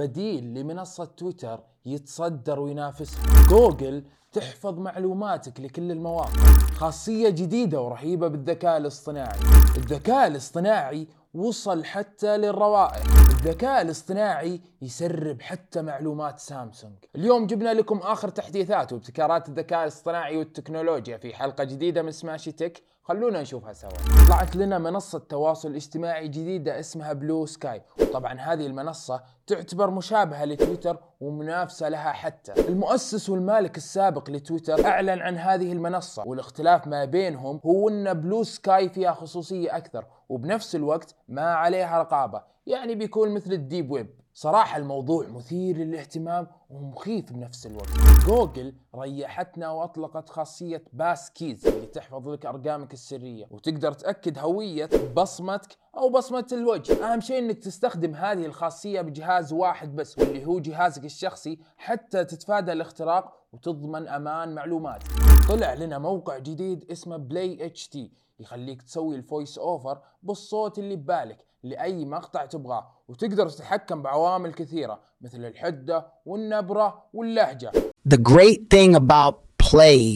[0.00, 6.42] بديل لمنصة تويتر يتصدر وينافسها جوجل تحفظ معلوماتك لكل المواقع.
[6.74, 9.40] خاصية جديدة ورهيبة بالذكاء الاصطناعي.
[9.76, 13.04] الذكاء الاصطناعي وصل حتى للروائح.
[13.30, 16.94] الذكاء الاصطناعي يسرب حتى معلومات سامسونج.
[17.16, 22.82] اليوم جبنا لكم آخر تحديثات وابتكارات الذكاء الاصطناعي والتكنولوجيا في حلقة جديدة من سماشي تك
[23.02, 23.90] خلونا نشوفها سوا.
[24.28, 30.98] طلعت لنا منصة تواصل اجتماعي جديدة اسمها بلو سكاي وطبعا هذه المنصة تعتبر مشابهة لتويتر
[31.20, 32.52] ومنافسة لها حتى.
[32.68, 39.12] المؤسس والمالك السابق لتويتر أعلن عن هذه المنصة والاختلاف ما بينهم هو أن Bluesky فيها
[39.12, 44.20] خصوصية أكثر وبنفس الوقت ما عليها رقابة يعني بيكون مثل ال deep web.
[44.40, 47.88] صراحة الموضوع مثير للاهتمام ومخيف بنفس الوقت.
[48.26, 56.10] جوجل ريحتنا وأطلقت خاصية passkeys اللي تحفظ لك أرقامك السرية وتقدر تأكد هوية بصمتك أو
[56.10, 57.12] بصمة الوجه.
[57.12, 62.72] أهم شيء إنك تستخدم هذه الخاصية بجهاز واحد بس واللي هو جهازك الشخصي حتى تتفادى
[62.72, 65.19] الاختراق وتضمن أمان معلوماتك.
[65.50, 72.04] طلع لنا موقع جديد اسمه Play.ht يخليك تسوي ال voice over بالصوت اللي ببالك لأي
[72.04, 77.72] مقطع تبغاه وتقدر تتحكم بعوامل كثيرة مثل الحدة والنبرة واللهجة.
[78.08, 80.12] The great thing about play.ht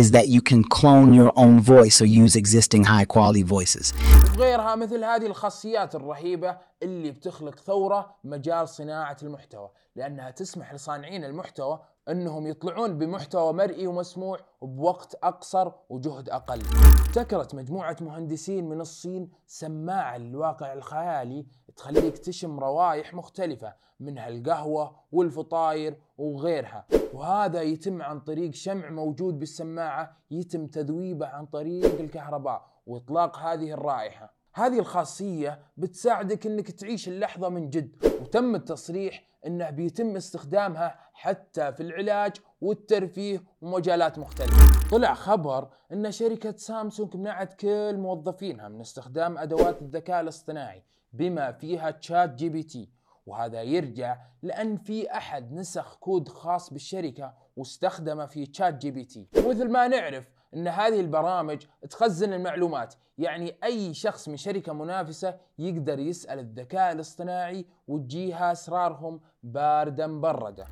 [0.00, 3.94] is that you can clone your own voice or use existing high quality voices.
[4.38, 11.80] وغيرها مثل هذه الخاصيات الرهيبة اللي بتخلق ثورة مجال صناعة المحتوى لأنها تسمح لصانعين المحتوى
[12.08, 16.62] إنهم يطلعون بمحتوى مرئي ومسموع بوقت أقصر وجهد أقل.
[17.06, 21.46] ابتكرت مجموعة مهندسين من الصين سماعه للواقع الخيالي
[21.78, 30.16] تخليك تشم روائح مختلفة منها القهوه والفطاير وغيرها، وهذا يتم عن طريق شمع موجود بالسماعة
[30.30, 34.34] يتم تذويبه عن طريق الكهرباء وإطلاق هذه الرائحة.
[34.54, 41.82] هذه الخاصية بتساعدك إنك تعيش اللحظة من جد، وتم التصريح إنه بيتم استخدامها حتى في
[41.82, 44.88] العلاج والترفيه ومجالات مختلفة.
[44.90, 50.82] طلع خبر إن شركة سامسونج منعت كل موظفينها من استخدام أدوات الذكاء الاصطناعي
[51.12, 52.90] بما فيها ChatGPT
[53.26, 60.24] وهذا يرجع لأن في أحد نسخ كود خاص بالشركة واستخدمه في ChatGPT ومثل ما نعرف
[60.54, 62.94] إن هذه البرامج تخزن المعلومات.
[63.18, 70.66] يعني أي شخص من شركة منافسة يقدر يسأل الذكاء الاصطناعي وتجيه أسرارهم باردة مبردة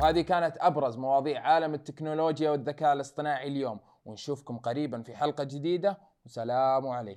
[0.00, 3.80] وهذه كانت أبرز مواضيع عالم التكنولوجيا والذكاء الاصطناعي اليوم.
[4.04, 5.98] ونشوفكم قريبا في حلقة جديدة.
[6.26, 7.14] وسلام عليكم.